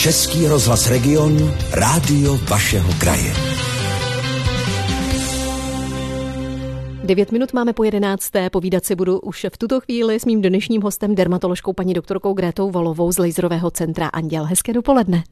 Český 0.00 0.48
rozhlas 0.48 0.88
Region, 0.88 1.54
rádio 1.72 2.36
vašeho 2.36 2.92
kraje. 3.00 3.32
9 7.04 7.32
minut 7.32 7.52
máme 7.52 7.72
po 7.72 7.84
11. 7.84 8.32
Povídat 8.52 8.84
si 8.84 8.94
budu 8.94 9.20
už 9.20 9.46
v 9.50 9.58
tuto 9.58 9.80
chvíli 9.80 10.20
s 10.20 10.24
mým 10.24 10.42
dnešním 10.42 10.82
hostem, 10.82 11.14
dermatoložkou 11.14 11.72
paní 11.72 11.94
doktorkou 11.94 12.32
Grétou 12.32 12.70
Volovou 12.70 13.12
z 13.12 13.18
Laserového 13.18 13.70
centra 13.70 14.08
Anděl. 14.08 14.44
Hezké 14.44 14.72
dopoledne. 14.72 15.22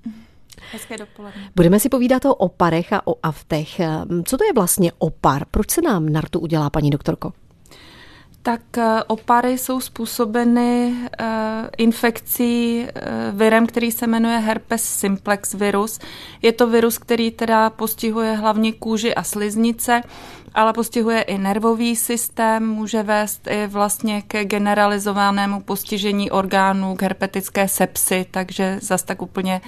Hezké 0.73 0.97
dopoledne. 0.97 1.51
Budeme 1.57 1.81
si 1.81 1.89
povídat 1.89 2.25
o 2.25 2.35
oparech 2.35 2.93
a 2.93 3.07
o 3.07 3.15
aftech. 3.23 3.81
Co 4.25 4.37
to 4.37 4.45
je 4.45 4.53
vlastně 4.55 4.93
opar? 4.99 5.45
Proč 5.51 5.71
se 5.71 5.83
nám 5.83 6.09
na 6.09 6.21
rtu 6.21 6.41
udělá, 6.41 6.71
paní 6.71 6.91
doktorko? 6.91 7.33
Tak 8.49 8.79
eh, 8.79 9.03
opary 9.07 9.59
jsou 9.59 9.81
způsobeny 9.81 10.95
uh, 11.21 11.27
infekcí 11.79 12.81
uh, 12.81 13.39
virem, 13.39 13.67
který 13.67 13.93
se 13.93 14.07
jmenuje 14.07 14.39
herpes 14.39 14.85
simplex 14.85 15.55
virus. 15.55 15.99
Je 16.43 16.53
to 16.53 16.67
virus, 16.67 16.99
který 16.99 17.31
teda 17.31 17.71
postihuje 17.71 18.33
hlavně 18.33 18.73
kůži 18.73 19.15
a 19.15 19.23
sliznice, 19.23 20.01
ale 20.55 20.73
postihuje 20.73 21.23
i 21.23 21.39
nervový 21.39 21.97
systém, 21.97 22.69
může 22.69 23.03
vést 23.03 23.47
i 23.47 23.67
vlastně 23.67 24.23
ke 24.23 24.45
generalizovanému 24.45 25.61
postižení 25.61 26.31
orgánů, 26.31 26.97
k 26.97 27.03
herpetické 27.03 27.69
sepsy, 27.69 28.27
takže 28.31 28.79
zas 28.83 29.03
tak 29.03 29.23
úplně 29.23 29.61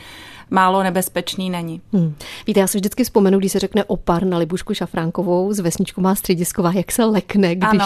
málo 0.51 0.83
nebezpečný 0.83 1.51
není. 1.51 1.81
Hmm. 1.93 2.15
Víte, 2.47 2.61
já 2.61 2.67
se 2.67 2.79
vždycky 2.79 3.05
vzpomenu, 3.05 3.39
když 3.39 3.53
se 3.53 3.59
řekne 3.59 3.85
opar 3.85 4.25
na 4.25 4.39
Libušku 4.39 4.75
Šafránkovou 4.75 5.53
z 5.53 5.59
vesničku 5.61 6.01
má 6.01 6.15
středisková, 6.15 6.73
jak 6.73 6.93
se 6.93 7.05
lekne, 7.05 7.55
když 7.55 7.83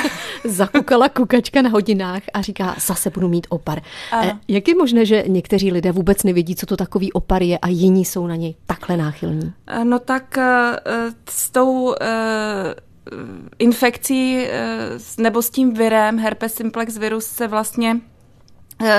zakukala 0.44 1.08
kukačka 1.08 1.62
na 1.62 1.70
hodinách 1.70 2.22
a 2.34 2.42
říká, 2.42 2.76
zase 2.86 3.10
budu 3.10 3.28
mít 3.28 3.46
opar. 3.50 3.82
Ano. 4.12 4.30
Eh, 4.32 4.38
jak 4.48 4.68
je 4.68 4.74
možné, 4.74 5.06
že 5.06 5.24
někteří 5.26 5.72
lidé 5.72 5.92
vůbec 5.92 6.22
nevědí, 6.22 6.56
co 6.56 6.66
to 6.66 6.76
takový 6.76 7.12
opar 7.12 7.42
je 7.42 7.58
a 7.58 7.68
jiní 7.68 8.04
jsou 8.04 8.26
na 8.26 8.36
něj 8.36 8.54
takhle 8.66 8.96
náchylní? 8.96 9.52
Eh, 9.66 9.84
no 9.84 9.98
tak 9.98 10.38
eh, 10.38 10.76
s 11.28 11.50
tou 11.50 11.94
infekcí 13.58 14.46
nebo 15.18 15.42
s 15.42 15.50
tím 15.50 15.74
virem 15.74 16.18
herpes 16.18 16.54
simplex 16.54 16.98
virus 16.98 17.26
se 17.26 17.48
vlastně 17.48 18.00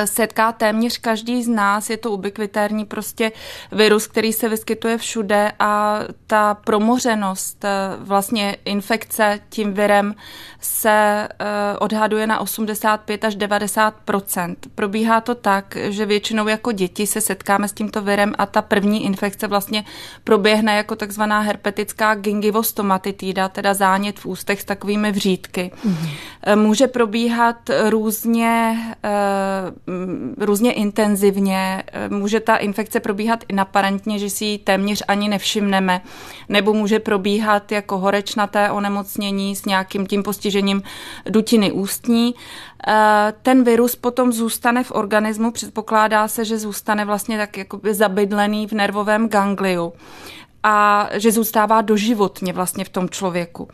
setká 0.06 0.52
téměř 0.52 0.98
každý 0.98 1.44
z 1.44 1.48
nás. 1.48 1.90
Je 1.90 1.98
to 1.98 2.12
ubiquitérní 2.12 2.86
prostě 2.86 3.32
virus, 3.72 4.08
který 4.08 4.34
se 4.34 4.50
vyskytuje 4.50 4.98
všude 4.98 5.52
a 5.60 6.00
ta 6.28 6.54
promořenost 6.54 7.66
eh, 7.66 7.70
vlastně 8.00 8.58
infekce 8.66 9.40
tím 9.50 9.74
virem 9.74 10.16
se 10.62 11.28
eh, 11.30 11.78
odhaduje 11.80 12.28
na 12.28 12.40
85 12.40 13.24
až 13.26 13.38
90% 13.38 14.56
Probíhá 14.76 15.22
to 15.22 15.36
tak, 15.36 15.78
že 15.90 16.06
většinou 16.06 16.48
jako 16.48 16.72
děti 16.72 17.08
se 17.08 17.22
setkáme 17.22 17.68
s 17.68 17.74
tímto 17.74 18.02
virem 18.02 18.34
a 18.38 18.46
ta 18.46 18.62
první 18.62 19.06
infekce 19.06 19.48
vlastně 19.48 19.86
proběhne 20.24 20.76
jako 20.76 20.96
takzvaná 20.96 21.40
herpetická 21.40 22.16
gingivostomatitida, 22.16 23.50
teda 23.50 23.74
zánět 23.74 24.20
v 24.20 24.26
ústech 24.26 24.62
s 24.62 24.66
takovými 24.66 25.12
vřídky. 25.12 25.72
Mm-hmm. 25.86 26.56
Může 26.56 26.88
probíhat 26.88 27.70
různě 27.90 28.78
různě 30.38 30.72
intenzivně. 30.72 31.84
Může 32.10 32.40
ta 32.40 32.56
infekce 32.56 33.00
probíhat 33.00 33.44
i 33.48 33.54
naparentně, 33.54 34.20
že 34.20 34.30
si 34.30 34.46
ji 34.46 34.58
téměř 34.58 35.04
ani 35.08 35.30
nevšimneme, 35.30 36.02
nebo 36.50 36.74
může 36.74 37.00
probíhat 37.00 37.72
jako 37.72 37.98
horečnaté 37.98 38.72
onemocnění 38.72 39.56
s 39.56 39.66
nějakým 39.66 40.08
tím 40.08 40.24
postižením 40.24 40.84
dutiny 41.30 41.72
ústní. 41.72 42.36
Eh, 42.88 43.34
ten 43.42 43.64
virus 43.64 43.96
potom 43.96 44.32
zůstane 44.32 44.84
v 44.84 44.92
organismu, 44.92 45.52
předpokládá 45.52 46.28
se, 46.28 46.46
že 46.46 46.58
zůstane 46.58 47.06
vlastně 47.06 47.38
tak 47.38 47.58
jako 47.58 47.80
zabydlený 47.92 48.68
v 48.68 48.72
nervovém 48.72 49.30
gangliu 49.30 49.94
a 50.64 51.10
že 51.14 51.32
zůstává 51.32 51.82
doživotně 51.82 52.54
vlastně 52.54 52.86
v 52.86 52.90
tom 52.90 53.10
člověku. 53.10 53.68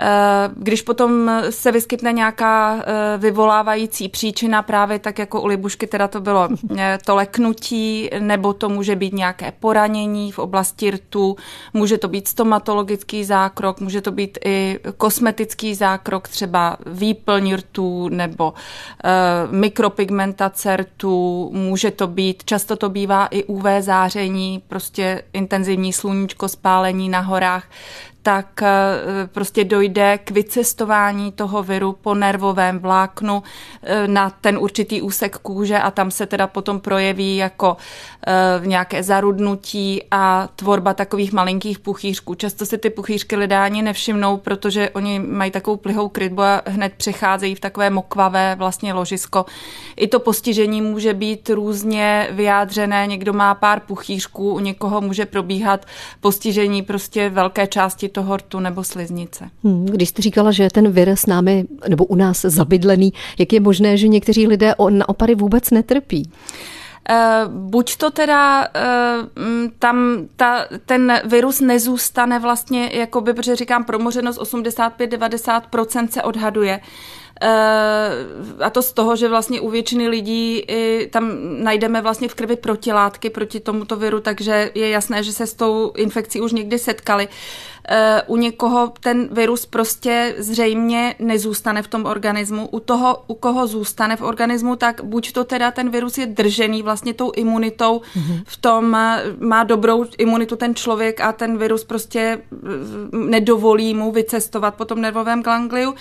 Eh, 0.00 0.50
když 0.56 0.82
potom 0.82 1.30
se 1.50 1.72
vyskytne 1.72 2.12
nějaká 2.12 2.76
eh, 2.76 3.18
vyvolávající 3.18 4.08
příčina, 4.08 4.62
právě 4.62 4.98
tak 4.98 5.18
jako 5.18 5.40
u 5.40 5.46
Libušky 5.46 5.86
teda 5.86 6.08
to 6.08 6.20
bylo 6.20 6.48
eh, 6.78 6.98
to 7.06 7.14
leknutí, 7.14 8.10
nebo 8.18 8.52
to 8.52 8.68
může 8.68 8.96
být 8.96 9.12
nějaké 9.12 9.52
poranění 9.60 10.32
v 10.32 10.38
oblasti 10.38 10.90
rtu, 10.90 11.36
může 11.74 11.98
to 11.98 12.08
být 12.08 12.28
stomatologický 12.28 13.24
zákrok, 13.24 13.80
může 13.80 14.00
to 14.00 14.12
být 14.12 14.38
i 14.44 14.78
kosmetický 14.96 15.74
zákrok, 15.74 16.28
třeba 16.28 16.76
výplň 16.86 17.54
rtů 17.54 18.08
nebo 18.08 18.54
mikropigmentace 19.50 20.76
rtů, 20.76 21.50
může 21.52 21.90
to 21.90 22.06
být, 22.06 22.44
často 22.44 22.76
to 22.76 22.88
bývá 22.88 23.26
i 23.26 23.44
UV 23.44 23.64
záření, 23.80 24.62
prostě 24.68 25.22
intenzivní 25.32 25.92
sluníčko, 25.92 26.48
spálení 26.48 27.08
na 27.08 27.20
horách, 27.20 27.64
tak 28.22 28.62
eh, 28.62 28.68
prostě 29.26 29.64
dojde 29.64 30.18
k 30.18 30.30
vycestování 30.30 31.32
toho 31.32 31.62
viru 31.62 31.92
po 31.92 32.14
nervovém 32.14 32.78
vláknu 32.78 33.42
eh, 33.82 34.08
na 34.08 34.30
ten 34.30 34.58
určitý 34.58 35.02
úsek 35.02 35.38
kůže 35.38 35.78
a 35.78 35.90
tam 35.90 36.10
se 36.10 36.26
teda 36.26 36.46
potom 36.46 36.80
projeví 36.80 37.36
jako 37.36 37.76
eh, 38.26 38.66
nějaké 38.66 39.02
zarudnutí 39.02 40.02
a 40.10 40.48
tvorba 40.56 40.94
takových 40.94 41.32
malinkých 41.32 41.78
puchýřků. 41.78 42.34
Často 42.34 42.66
si 42.66 42.78
ty 42.78 42.90
puchýřky 42.90 43.36
lidé 43.36 43.58
ani 43.58 43.82
nevšimnou, 43.82 44.36
protože 44.36 44.90
oni 44.90 45.18
mají 45.18 45.50
takovou 45.50 45.76
plihou 45.76 46.08
krytbu 46.08 46.42
a 46.42 46.62
hned 46.66 46.92
přecházejí 46.96 47.54
v 47.54 47.60
takové 47.60 47.90
mokvavé 47.90 48.54
vlastně 48.58 48.92
ložisko. 48.92 49.46
I 49.96 50.08
to 50.08 50.20
postižení 50.20 50.82
může 50.82 51.14
být 51.14 51.50
různě 51.50 52.28
vyjádřené, 52.30 53.06
někdo 53.06 53.32
má 53.32 53.54
pár 53.54 53.80
puchýřků, 53.80 54.54
u 54.54 54.58
někoho 54.58 55.00
může 55.00 55.26
probíhat 55.26 55.86
postižení 56.20 56.82
prostě 56.82 57.28
velké 57.28 57.66
části 57.66 58.11
toho 58.12 58.36
rtu 58.36 58.60
nebo 58.60 58.84
sliznice. 58.84 59.50
Hmm, 59.64 59.86
když 59.86 60.08
jste 60.08 60.22
říkala, 60.22 60.52
že 60.52 60.68
ten 60.70 60.90
vir 60.90 61.08
s 61.08 61.26
námi 61.26 61.64
nebo 61.88 62.04
u 62.04 62.14
nás 62.14 62.40
zabydlený, 62.42 63.12
jak 63.38 63.52
je 63.52 63.60
možné, 63.60 63.96
že 63.96 64.08
někteří 64.08 64.46
lidé 64.46 64.74
na 64.90 65.08
opary 65.08 65.34
vůbec 65.34 65.70
netrpí? 65.70 66.30
Uh, 67.10 67.52
buď 67.52 67.96
to 67.96 68.10
teda 68.10 68.68
uh, 68.68 69.26
tam 69.78 70.26
ta, 70.36 70.66
ten 70.86 71.20
virus 71.24 71.60
nezůstane 71.60 72.38
vlastně, 72.38 72.90
jakoby, 72.92 73.34
protože 73.34 73.56
říkám, 73.56 73.84
promořenost 73.84 74.40
85-90% 74.40 76.08
se 76.08 76.22
odhaduje. 76.22 76.80
Uh, 77.42 78.62
a 78.64 78.70
to 78.70 78.82
z 78.82 78.92
toho, 78.92 79.16
že 79.16 79.28
vlastně 79.28 79.60
u 79.60 79.70
většiny 79.70 80.08
lidí 80.08 80.58
i 80.68 81.08
tam 81.12 81.30
najdeme 81.64 82.00
vlastně 82.00 82.28
v 82.28 82.34
krvi 82.34 82.56
protilátky 82.56 83.30
proti 83.30 83.60
tomuto 83.60 83.96
viru, 83.96 84.20
takže 84.20 84.70
je 84.74 84.88
jasné, 84.88 85.22
že 85.22 85.32
se 85.32 85.46
s 85.46 85.54
tou 85.54 85.92
infekcí 85.96 86.40
už 86.40 86.52
někdy 86.52 86.78
setkali. 86.78 87.28
Eh, 87.88 88.22
u 88.26 88.36
někoho 88.36 88.92
ten 89.00 89.28
virus 89.32 89.66
prostě 89.66 90.34
zřejmě 90.38 91.14
nezůstane 91.18 91.82
v 91.82 91.88
tom 91.88 92.06
organismu. 92.06 92.68
U 92.68 92.80
toho, 92.80 93.24
u 93.26 93.34
koho 93.34 93.66
zůstane 93.66 94.16
v 94.16 94.22
organismu, 94.22 94.76
tak 94.76 95.04
buď 95.04 95.32
to 95.32 95.44
teda 95.44 95.70
ten 95.70 95.90
virus 95.90 96.18
je 96.18 96.26
držený 96.26 96.82
vlastně 96.82 97.14
tou 97.14 97.30
imunitou, 97.30 97.98
mm-hmm. 97.98 98.42
v 98.46 98.56
tom 98.56 98.94
eh, 98.94 99.22
má 99.38 99.64
dobrou 99.64 100.04
imunitu 100.18 100.56
ten 100.56 100.74
člověk 100.74 101.20
a 101.20 101.32
ten 101.32 101.58
virus 101.58 101.84
prostě 101.84 102.38
eh, 102.52 102.56
nedovolí 103.12 103.94
mu 103.94 104.12
vycestovat 104.12 104.74
po 104.74 104.84
tom 104.84 105.00
nervovém 105.00 105.42
gangliu. 105.42 105.94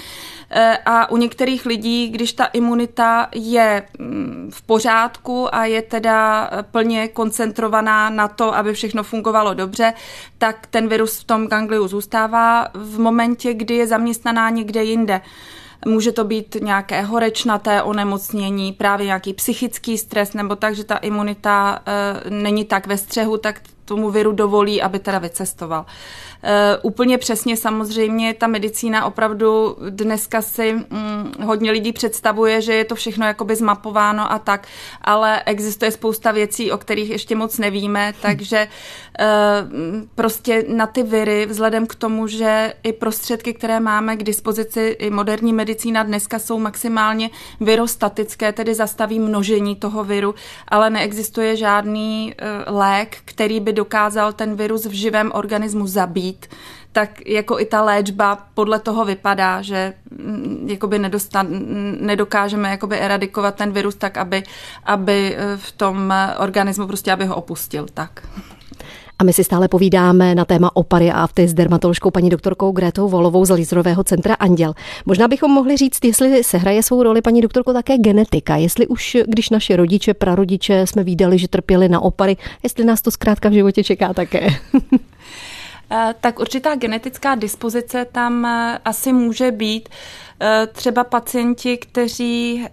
A 0.85 1.11
u 1.11 1.17
některých 1.17 1.65
lidí, 1.65 2.09
když 2.09 2.33
ta 2.33 2.45
imunita 2.45 3.27
je 3.35 3.83
mm, 3.99 4.51
v 4.53 4.61
pořádku 4.61 5.55
a 5.55 5.65
je 5.65 5.81
teda 5.81 6.49
plně 6.71 7.07
koncentrovaná 7.07 8.09
na 8.09 8.27
to, 8.27 8.55
aby 8.55 8.73
všechno 8.73 9.03
fungovalo 9.03 9.53
dobře, 9.53 9.93
tak 10.37 10.67
ten 10.67 10.87
virus 10.87 11.19
v 11.19 11.23
tom 11.23 11.47
gangliu 11.47 11.71
gangliu 11.71 11.87
zůstává 11.87 12.67
v 12.73 12.99
momentě, 12.99 13.53
kdy 13.53 13.75
je 13.75 13.87
zaměstnaná 13.87 14.49
někde 14.49 14.83
jinde. 14.83 15.21
Může 15.85 16.11
to 16.11 16.23
být 16.23 16.57
nějaké 16.61 17.01
horečnaté 17.01 17.83
onemocnění, 17.83 18.73
právě 18.73 19.05
nějaký 19.05 19.33
psychický 19.33 19.97
stres, 19.97 20.33
nebo 20.33 20.55
tak, 20.55 20.75
že 20.75 20.83
ta 20.83 20.97
imunita 20.97 21.79
e, 21.85 22.29
není 22.29 22.65
tak 22.65 22.87
ve 22.87 22.97
střehu, 22.97 23.37
tak 23.37 23.61
tomu 23.91 24.11
viru 24.11 24.31
dovolí, 24.31 24.81
aby 24.81 24.99
teda 24.99 25.19
vycestoval. 25.19 25.85
E, 26.43 26.77
úplně 26.77 27.17
přesně 27.17 27.57
samozřejmě 27.57 28.33
ta 28.33 28.47
medicína 28.47 29.05
opravdu 29.05 29.77
dneska 29.89 30.41
si 30.41 30.73
mm, 30.73 31.33
hodně 31.43 31.71
lidí 31.71 31.91
představuje, 31.93 32.61
že 32.61 32.73
je 32.73 32.85
to 32.85 32.95
všechno 32.95 33.25
jakoby 33.25 33.55
zmapováno 33.55 34.31
a 34.31 34.39
tak, 34.39 34.67
ale 35.01 35.43
existuje 35.43 35.91
spousta 35.91 36.31
věcí, 36.31 36.71
o 36.71 36.77
kterých 36.77 37.09
ještě 37.09 37.35
moc 37.35 37.57
nevíme, 37.57 38.13
takže 38.21 38.57
e, 38.57 38.67
prostě 40.15 40.65
na 40.67 40.87
ty 40.87 41.03
viry, 41.03 41.45
vzhledem 41.45 41.87
k 41.87 41.95
tomu, 41.95 42.27
že 42.27 42.73
i 42.83 42.93
prostředky, 42.93 43.53
které 43.53 43.79
máme 43.79 44.15
k 44.15 44.23
dispozici, 44.23 44.95
i 44.99 45.09
moderní 45.09 45.53
medicína 45.53 46.03
dneska 46.03 46.39
jsou 46.39 46.59
maximálně 46.59 47.29
virostatické, 47.59 48.53
tedy 48.53 48.73
zastaví 48.73 49.19
množení 49.19 49.75
toho 49.75 50.03
viru, 50.03 50.35
ale 50.67 50.89
neexistuje 50.89 51.55
žádný 51.55 52.33
e, 52.37 52.71
lék, 52.71 53.17
který 53.25 53.59
by 53.59 53.73
dokázal 53.81 54.33
ten 54.33 54.55
virus 54.55 54.85
v 54.85 54.93
živém 54.93 55.31
organismu 55.33 55.87
zabít, 55.87 56.45
tak 56.91 57.25
jako 57.25 57.59
i 57.59 57.65
ta 57.65 57.81
léčba 57.81 58.37
podle 58.53 58.79
toho 58.79 59.05
vypadá, 59.05 59.61
že 59.61 59.93
mm, 60.11 60.67
jakoby 60.69 60.99
nedostan, 60.99 61.47
nedokážeme 61.99 62.69
jakoby 62.69 62.99
eradikovat 62.99 63.55
ten 63.55 63.71
virus 63.71 63.95
tak, 63.95 64.17
aby, 64.17 64.43
aby 64.85 65.37
v 65.57 65.71
tom 65.71 66.13
organismu 66.37 66.87
prostě, 66.87 67.11
aby 67.11 67.25
ho 67.25 67.35
opustil. 67.35 67.85
Tak. 67.93 68.21
A 69.21 69.23
my 69.23 69.33
si 69.33 69.43
stále 69.43 69.67
povídáme 69.67 70.35
na 70.35 70.45
téma 70.45 70.75
opary 70.75 71.11
a 71.11 71.23
afty 71.23 71.47
s 71.47 71.53
dermatoložkou 71.53 72.11
paní 72.11 72.29
doktorkou 72.29 72.71
Gretou 72.71 73.09
Volovou 73.09 73.45
z 73.45 73.51
Lízrového 73.51 74.03
centra 74.03 74.33
Anděl. 74.33 74.73
Možná 75.05 75.27
bychom 75.27 75.51
mohli 75.51 75.77
říct, 75.77 76.05
jestli 76.05 76.43
se 76.43 76.57
hraje 76.57 76.83
svou 76.83 77.03
roli 77.03 77.21
paní 77.21 77.41
doktorko 77.41 77.73
také 77.73 77.97
genetika, 77.97 78.55
jestli 78.55 78.87
už, 78.87 79.17
když 79.27 79.49
naše 79.49 79.75
rodiče, 79.75 80.13
prarodiče 80.13 80.87
jsme 80.87 81.03
výdali, 81.03 81.37
že 81.37 81.47
trpěli 81.47 81.89
na 81.89 81.99
opary, 81.99 82.37
jestli 82.63 82.85
nás 82.85 83.01
to 83.01 83.11
zkrátka 83.11 83.49
v 83.49 83.53
životě 83.53 83.83
čeká 83.83 84.13
také. 84.13 84.47
Eh, 85.93 86.15
tak 86.21 86.39
určitá 86.39 86.75
genetická 86.75 87.35
dispozice 87.35 88.05
tam 88.11 88.45
eh, 88.45 88.79
asi 88.85 89.13
může 89.13 89.51
být. 89.51 89.89
Eh, 90.43 90.67
třeba 90.67 91.03
pacienti, 91.03 91.77
kteří 91.77 92.65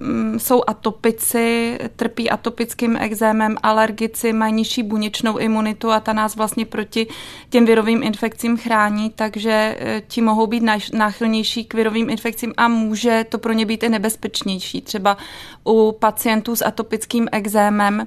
mm, 0.00 0.38
jsou 0.38 0.62
atopici, 0.66 1.78
trpí 1.96 2.30
atopickým 2.30 2.96
exémem, 2.96 3.56
alergici, 3.62 4.32
mají 4.32 4.52
nižší 4.52 4.82
buněčnou 4.82 5.38
imunitu 5.38 5.90
a 5.90 6.00
ta 6.00 6.12
nás 6.12 6.36
vlastně 6.36 6.66
proti 6.66 7.06
těm 7.50 7.64
virovým 7.66 8.02
infekcím 8.02 8.56
chrání, 8.56 9.10
takže 9.10 9.78
ti 10.08 10.22
mohou 10.22 10.46
být 10.46 10.62
náchylnější 10.92 11.64
k 11.64 11.74
virovým 11.74 12.10
infekcím 12.10 12.54
a 12.56 12.68
může 12.68 13.24
to 13.28 13.38
pro 13.38 13.52
ně 13.52 13.66
být 13.66 13.82
i 13.82 13.88
nebezpečnější. 13.88 14.80
Třeba 14.80 15.16
u 15.64 15.92
pacientů 15.92 16.56
s 16.56 16.64
atopickým 16.64 17.28
exémem 17.32 18.06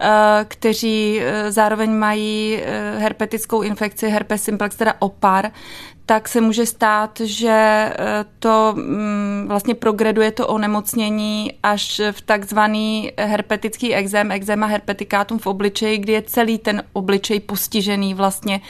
Eh, 0.00 0.44
kteří 0.48 1.20
eh, 1.20 1.52
zároveň 1.52 1.92
mají 1.92 2.58
eh, 2.62 2.98
herpetickou 2.98 3.62
infekci, 3.62 4.08
herpes 4.08 4.42
simplex, 4.42 4.76
teda 4.76 4.94
opar, 4.98 5.50
tak 6.06 6.28
se 6.28 6.40
může 6.40 6.66
stát, 6.66 7.20
že 7.24 7.50
eh, 7.50 8.24
to 8.38 8.74
mm, 8.76 9.44
vlastně 9.48 9.74
progreduje 9.74 10.32
to 10.32 10.46
onemocnění 10.46 11.52
až 11.62 12.00
v 12.12 12.20
takzvaný 12.20 13.12
herpetický 13.18 13.94
exém, 13.94 14.32
exéma 14.32 14.66
herpetikátum 14.66 15.38
v 15.38 15.46
obličeji, 15.46 15.98
kdy 15.98 16.12
je 16.12 16.22
celý 16.22 16.58
ten 16.58 16.82
obličej 16.92 17.40
postižený 17.40 18.14
vlastně 18.14 18.60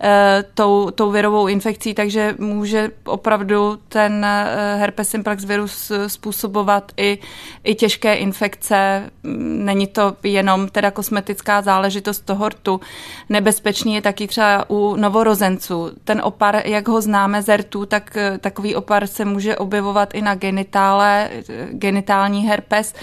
eh, 0.00 0.44
tou, 0.54 0.90
tou 0.90 1.10
virovou 1.10 1.46
infekcí, 1.46 1.94
takže 1.94 2.34
může 2.38 2.90
opravdu 3.04 3.78
ten 3.88 4.24
eh, 4.24 4.76
herpes 4.80 5.08
simplex 5.08 5.44
virus 5.44 5.92
způsobovat 6.06 6.92
i, 6.96 7.18
i 7.64 7.74
těžké 7.74 8.14
infekce. 8.14 9.10
Není 9.42 9.86
to 9.86 10.16
jenom 10.22 10.68
teda 10.68 10.90
kosmetická 10.90 11.62
záležitost 11.62 12.20
toho 12.20 12.48
rtu. 12.48 12.80
Nebezpečný 13.28 13.94
je 13.94 14.02
taky 14.02 14.26
třeba 14.26 14.70
u 14.70 14.96
novorozenců. 14.96 15.90
Ten 16.04 16.20
opar, 16.24 16.62
jak 16.64 16.85
jak 16.86 16.92
ho 16.92 17.00
známe 17.00 17.42
z 17.42 17.56
rtů, 17.56 17.86
tak 17.86 18.16
eh, 18.16 18.38
takový 18.38 18.74
opar 18.74 19.06
se 19.06 19.24
může 19.24 19.56
objevovat 19.56 20.14
i 20.14 20.22
na 20.22 20.34
genitále, 20.34 21.28
eh, 21.32 21.42
genitální 21.70 22.46
herpes 22.46 22.94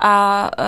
a 0.00 0.50
eh, 0.58 0.62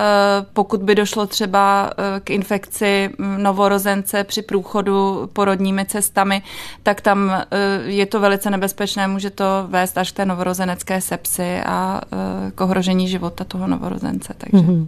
pokud 0.53 0.83
by 0.83 0.95
došlo 0.95 1.27
třeba 1.27 1.91
k 2.23 2.29
infekci 2.29 3.09
hm, 3.19 3.43
novorozence 3.43 4.23
při 4.23 4.41
průchodu 4.41 5.29
porodními 5.33 5.85
cestami, 5.85 6.41
tak 6.83 7.01
tam 7.01 7.43
je 7.85 8.05
to 8.05 8.19
velice 8.19 8.49
nebezpečné, 8.49 9.07
může 9.07 9.29
to 9.29 9.45
vést 9.67 9.97
až 9.97 10.11
k 10.11 10.15
té 10.15 10.25
novorozenecké 10.25 11.01
sepsy 11.01 11.61
a 11.65 12.01
k 12.55 12.61
ohrožení 12.61 13.07
života 13.07 13.43
toho 13.43 13.67
novorozence. 13.67 14.33
Takže. 14.37 14.57
Mm-hmm. 14.57 14.87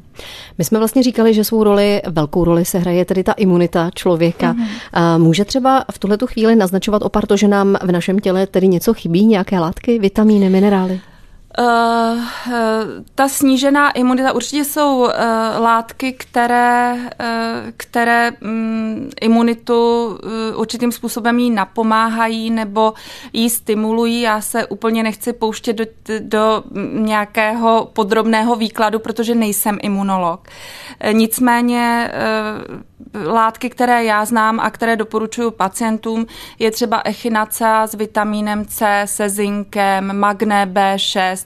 My 0.58 0.64
jsme 0.64 0.80
vlastně 0.80 1.04
říkali, 1.04 1.34
že 1.34 1.44
svou 1.44 1.64
roli, 1.64 2.02
velkou 2.08 2.44
roli 2.44 2.66
se 2.66 2.80
hraje 2.80 3.06
tedy 3.06 3.24
ta 3.24 3.32
imunita 3.32 3.90
člověka. 3.96 4.54
Mm-hmm. 4.54 5.18
Může 5.18 5.46
třeba 5.46 5.86
v 5.92 6.00
tuhle 6.00 6.18
chvíli 6.26 6.56
naznačovat 6.56 7.02
opar 7.02 7.26
to, 7.26 7.38
že 7.38 7.48
nám 7.48 7.69
nám 7.72 7.88
v 7.88 7.92
našem 7.92 8.20
těle 8.20 8.48
tedy 8.48 8.68
něco 8.68 8.94
chybí, 8.94 9.26
nějaké 9.26 9.60
látky, 9.60 10.00
vitamíny, 10.00 10.50
minerály? 10.50 11.02
Uh, 11.58 12.24
ta 13.16 13.28
snížená 13.28 13.92
imunita 13.92 14.34
určitě 14.34 14.66
jsou 14.66 14.98
uh, 14.98 15.10
látky, 15.60 16.14
které, 16.14 16.94
uh, 16.94 17.28
které 17.78 18.32
um, 18.42 19.10
imunitu 19.22 20.06
uh, 20.08 20.60
určitým 20.60 20.92
způsobem 20.92 21.40
jí 21.40 21.50
napomáhají 21.50 22.50
nebo 22.50 22.94
ji 23.34 23.50
stimulují. 23.50 24.22
Já 24.22 24.42
se 24.42 24.66
úplně 24.66 25.04
nechci 25.04 25.34
pouštět 25.34 25.74
do, 25.74 25.86
do 26.20 26.64
nějakého 26.94 27.90
podrobného 27.94 28.56
výkladu, 28.56 29.00
protože 29.00 29.36
nejsem 29.36 29.78
imunolog. 29.82 30.48
Nicméně 31.12 32.12
uh, 32.68 32.80
látky, 33.34 33.70
které 33.70 34.04
já 34.04 34.26
znám 34.26 34.60
a 34.60 34.70
které 34.70 34.96
doporučuji 34.96 35.52
pacientům, 35.52 36.26
je 36.60 36.72
třeba 36.72 37.02
echinacea 37.06 37.88
s 37.88 37.94
vitamínem 37.94 38.66
C, 38.66 39.02
se 39.06 39.30
zinkem, 39.30 40.20
magne 40.20 40.66
B6, 40.66 41.46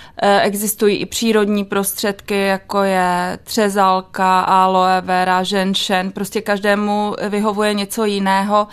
existují 0.41 0.97
i 0.97 1.05
přírodní 1.05 1.65
prostředky, 1.65 2.41
jako 2.41 2.83
je 2.83 3.39
třezalka, 3.43 4.41
aloe 4.41 5.01
vera, 5.01 5.43
ženšen, 5.43 6.11
prostě 6.11 6.41
každému 6.41 7.15
vyhovuje 7.29 7.73
něco 7.73 8.05
jiného. 8.05 8.67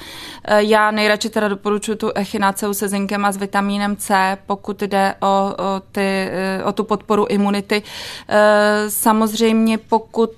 Eh, 0.45 0.63
já 0.63 0.91
nejradši 0.91 1.31
teda 1.31 1.49
doporučuji 1.49 1.97
tu 1.97 2.11
echinaceu 2.15 2.75
se 2.75 2.89
zinkem 2.89 3.25
a 3.25 3.33
s 3.33 3.37
vitamínem 3.37 3.97
C, 3.97 4.39
pokud 4.47 4.83
jde 4.83 5.15
o, 5.21 5.27
o, 5.27 5.55
ty, 5.93 6.01
eh, 6.31 6.65
o 6.65 6.73
tu 6.73 6.85
podporu 6.85 7.27
imunity. 7.29 7.83
Samozřejmě 8.89 9.79
pokud, 9.79 10.31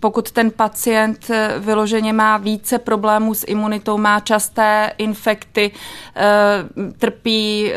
pokud 0.00 0.30
ten 0.30 0.50
pacient 0.50 1.30
vyloženě 1.58 2.12
má 2.12 2.36
více 2.36 2.78
problémů 2.78 3.34
s 3.34 3.44
imunitou, 3.46 3.98
má 3.98 4.20
časté 4.20 4.92
infekty, 4.98 5.70
trpí 6.98 7.72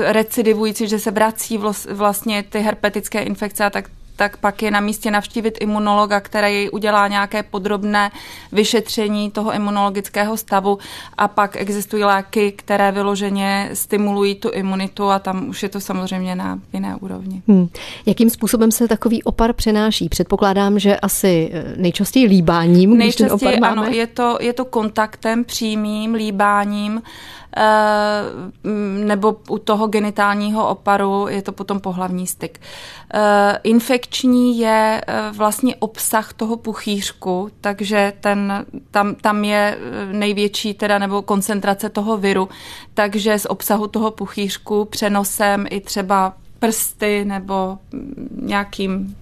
recidivující, 0.00 0.88
že 0.88 0.98
se 0.98 1.10
vrací 1.10 1.31
vrací 1.32 1.58
vlastně 1.90 2.42
ty 2.42 2.60
herpetické 2.60 3.22
infekce 3.22 3.64
a 3.64 3.70
tak 3.70 3.88
tak 4.16 4.36
pak 4.36 4.62
je 4.62 4.70
na 4.70 4.80
místě 4.80 5.10
navštívit 5.10 5.58
imunologa, 5.60 6.20
který 6.20 6.70
udělá 6.70 7.08
nějaké 7.08 7.42
podrobné 7.42 8.10
vyšetření 8.52 9.30
toho 9.30 9.52
imunologického 9.52 10.36
stavu 10.36 10.78
a 11.18 11.28
pak 11.28 11.56
existují 11.56 12.04
léky, 12.04 12.52
které 12.52 12.92
vyloženě 12.92 13.70
stimulují 13.72 14.34
tu 14.34 14.50
imunitu 14.50 15.10
a 15.10 15.18
tam 15.18 15.48
už 15.48 15.62
je 15.62 15.68
to 15.68 15.80
samozřejmě 15.80 16.34
na 16.34 16.58
jiné 16.72 16.96
úrovni. 16.96 17.42
Hmm. 17.48 17.68
Jakým 18.06 18.30
způsobem 18.30 18.70
se 18.70 18.88
takový 18.88 19.22
opar 19.22 19.52
přenáší? 19.52 20.08
Předpokládám, 20.08 20.78
že 20.78 20.96
asi 20.96 21.50
eh, 21.52 21.74
nejčastěji 21.76 22.26
líbáním, 22.26 22.98
nejčastěji, 22.98 23.28
když 23.28 23.40
ten 23.40 23.48
opar 23.48 23.60
máme. 23.60 23.82
ano, 23.82 23.96
je 23.96 24.06
to, 24.06 24.38
je 24.40 24.52
to 24.52 24.64
kontaktem 24.64 25.44
přímým, 25.44 26.14
líbáním, 26.14 27.02
nebo 29.04 29.36
u 29.48 29.58
toho 29.58 29.86
genitálního 29.86 30.68
oparu 30.68 31.26
je 31.28 31.42
to 31.42 31.52
potom 31.52 31.80
pohlavní 31.80 32.26
styk. 32.26 32.60
Eh, 33.14 33.58
infekční 33.62 34.58
je 34.58 35.00
eh, 35.06 35.30
vlastně 35.32 35.76
obsah 35.76 36.32
toho 36.32 36.56
puchýřku, 36.56 37.50
takže 37.60 38.12
ten, 38.20 38.66
tam, 38.90 39.14
tam 39.14 39.44
je 39.44 39.78
největší 40.12 40.74
teda 40.74 40.98
nebo 40.98 41.22
koncentrace 41.22 41.88
toho 41.88 42.16
viru, 42.16 42.48
takže 42.94 43.38
z 43.38 43.46
obsahu 43.46 43.86
toho 43.86 44.10
puchýřku 44.10 44.84
přenosem 44.84 45.66
i 45.70 45.80
třeba 45.80 46.34
prsty 46.58 47.24
nebo 47.24 47.78
nějakým 48.42 49.16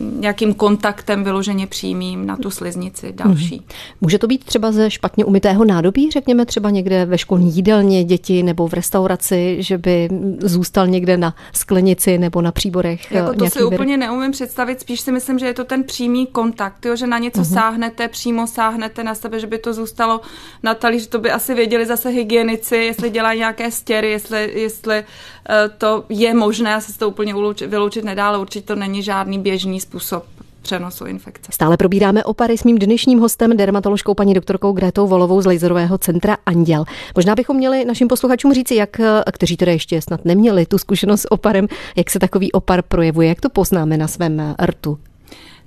nějakým 0.00 0.54
kontaktem 0.54 1.24
vyloženě 1.24 1.66
přímým 1.66 2.26
na 2.26 2.36
tu 2.36 2.50
sliznici 2.50 3.12
další. 3.12 3.56
Hmm. 3.56 3.66
Může 4.00 4.18
to 4.18 4.26
být 4.26 4.44
třeba 4.44 4.72
ze 4.72 4.90
špatně 4.90 5.24
umytého 5.24 5.64
nádobí, 5.64 6.10
řekněme 6.10 6.46
třeba 6.46 6.70
někde 6.70 7.04
ve 7.04 7.18
školní 7.18 7.56
jídelně 7.56 8.04
děti 8.04 8.42
nebo 8.42 8.68
v 8.68 8.72
restauraci, 8.72 9.56
že 9.58 9.78
by 9.78 10.08
zůstal 10.40 10.86
někde 10.86 11.16
na 11.16 11.34
sklenici 11.52 12.18
nebo 12.18 12.42
na 12.42 12.52
příborech. 12.52 13.12
Jako 13.12 13.34
to 13.34 13.50
si 13.50 13.58
vir? 13.58 13.74
úplně 13.74 13.96
neumím 13.96 14.32
představit, 14.32 14.80
spíš 14.80 15.00
si 15.00 15.12
myslím, 15.12 15.38
že 15.38 15.46
je 15.46 15.54
to 15.54 15.64
ten 15.64 15.84
přímý 15.84 16.26
kontakt, 16.26 16.86
jo, 16.86 16.96
že 16.96 17.06
na 17.06 17.18
něco 17.18 17.40
uh-huh. 17.40 17.54
sáhnete, 17.54 18.08
přímo 18.08 18.46
sáhnete 18.46 19.04
na 19.04 19.14
sebe, 19.14 19.40
že 19.40 19.46
by 19.46 19.58
to 19.58 19.74
zůstalo 19.74 20.20
na 20.62 20.74
talíři, 20.74 21.06
to 21.06 21.18
by 21.18 21.30
asi 21.30 21.54
věděli 21.54 21.86
zase 21.86 22.08
hygienici, 22.08 22.76
jestli 22.76 23.10
dělají 23.10 23.38
nějaké 23.38 23.70
stěry, 23.70 24.10
jestli, 24.10 24.60
jestli 24.60 24.98
uh, 24.98 25.04
to 25.78 26.04
je 26.08 26.34
možné, 26.34 26.80
se 26.80 26.98
to 26.98 27.08
úplně 27.08 27.34
vyloučit 27.66 28.04
nedá, 28.04 28.28
ale 28.28 28.38
určitě 28.38 28.66
to 28.66 28.74
není 28.74 29.02
žádný 29.02 29.38
běžný 29.38 29.80
způsob 29.80 30.24
přenosu 30.62 31.06
infekce. 31.06 31.52
Stále 31.52 31.76
probíráme 31.76 32.24
opary 32.24 32.58
s 32.58 32.64
mým 32.64 32.78
dnešním 32.78 33.18
hostem, 33.18 33.56
dermatoložkou 33.56 34.14
paní 34.14 34.34
doktorkou 34.34 34.72
Gretou 34.72 35.06
Volovou 35.06 35.42
z 35.42 35.46
laserového 35.46 35.98
centra 35.98 36.36
Anděl. 36.46 36.84
Možná 37.16 37.34
bychom 37.34 37.56
měli 37.56 37.84
našim 37.84 38.08
posluchačům 38.08 38.54
říci, 38.54 38.74
jak, 38.74 39.00
kteří 39.32 39.56
tedy 39.56 39.72
ještě 39.72 40.02
snad 40.02 40.24
neměli 40.24 40.66
tu 40.66 40.78
zkušenost 40.78 41.20
s 41.20 41.32
oparem, 41.32 41.66
jak 41.96 42.10
se 42.10 42.18
takový 42.18 42.52
opar 42.52 42.82
projevuje, 42.82 43.28
jak 43.28 43.40
to 43.40 43.48
poznáme 43.48 43.96
na 43.96 44.08
svém 44.08 44.54
rtu. 44.64 44.98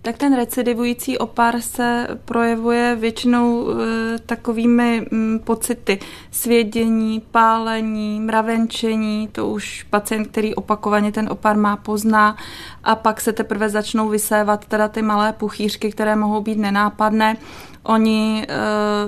Tak 0.06 0.18
ten 0.18 0.36
recidivující 0.36 1.18
opar 1.18 1.62
se 1.62 2.08
projevuje 2.26 2.96
většinou 2.96 3.70
e, 3.70 3.74
takovými 4.20 5.08
m, 5.12 5.40
pocity 5.44 6.00
svědění, 6.32 7.22
pálení, 7.32 8.20
mravenčení, 8.20 9.30
to 9.32 9.48
už 9.48 9.84
pacient, 9.84 10.26
který 10.26 10.56
opakovaně 10.56 11.12
ten 11.12 11.30
opar 11.32 11.58
má, 11.58 11.78
pozná. 11.78 12.38
A 12.84 12.96
pak 12.96 13.22
se 13.22 13.34
teprve 13.34 13.70
začnou 13.70 14.10
vysévat 14.10 14.66
teda 14.66 14.88
ty 14.88 15.02
malé 15.02 15.34
puchýřky, 15.34 15.92
které 15.92 16.16
mohou 16.16 16.42
být 16.42 16.58
nenápadné 16.58 17.38
Oni 17.84 18.46
e, 18.50 18.56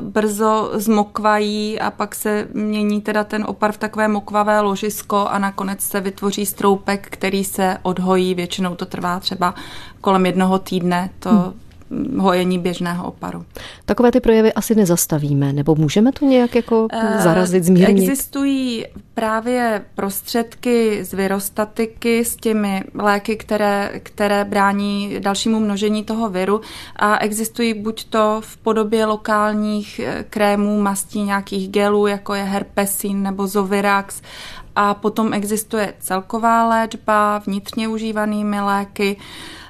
brzo 0.02 0.72
zmokvají 0.74 1.80
a 1.80 1.92
pak 1.92 2.16
se 2.16 2.48
mění 2.54 3.02
teda 3.02 3.24
ten 3.24 3.46
opar 3.48 3.72
v 3.72 3.78
takové 3.78 4.08
mokvavé 4.08 4.60
ložisko 4.62 5.28
a 5.30 5.40
nakonec 5.40 5.82
se 5.82 6.02
vytvoří 6.02 6.46
stroupek, 6.46 7.08
který 7.12 7.44
se 7.44 7.78
odhojí. 7.82 8.36
Většinou 8.36 8.76
to 8.76 8.86
trvá 8.86 9.20
třeba 9.20 9.54
kolem 10.02 10.26
jednoho 10.26 10.60
týdne. 10.60 11.10
To 11.20 11.30
hmm 11.30 11.65
hojení 12.18 12.60
běžného 12.60 13.08
oparu. 13.08 13.46
Takové 13.86 14.12
ty 14.12 14.20
projevy 14.20 14.54
asi 14.54 14.76
nezastavíme, 14.76 15.54
nebo 15.54 15.76
můžeme 15.76 16.12
to 16.12 16.26
nějak 16.26 16.56
jako 16.56 16.88
eh, 16.92 17.22
zarazit, 17.22 17.64
zmírnit? 17.64 18.10
Existují 18.10 18.86
právě 19.14 19.86
prostředky 19.96 21.06
z 21.06 21.14
virostatiky 21.14 22.26
s 22.26 22.36
těmi 22.36 22.84
léky, 22.94 23.36
které, 23.36 23.92
které 24.04 24.46
brání 24.46 25.16
dalšímu 25.20 25.60
množení 25.60 26.04
toho 26.04 26.30
viru 26.30 26.62
a 26.96 27.18
existují 27.18 27.74
buď 27.74 28.06
to 28.06 28.42
v 28.44 28.58
podobě 28.58 29.06
lokálních 29.06 30.00
eh, 30.00 30.26
krémů, 30.30 30.82
mastí, 30.82 31.22
nějakých 31.22 31.70
gelů, 31.70 32.08
jako 32.08 32.34
je 32.34 32.44
herpesin 32.44 33.24
nebo 33.24 33.48
zovirax 33.48 34.22
a 34.76 34.94
potom 34.94 35.34
existuje 35.34 35.94
celková 36.00 36.68
léčba 36.68 37.38
vnitřně 37.38 37.88
užívanými 37.88 38.62
léky, 38.62 39.18
Eh, 39.18 39.65